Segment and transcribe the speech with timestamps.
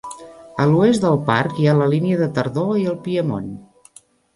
[0.63, 3.57] A l'oest del parc hi ha la línia de tardor i el Piemont.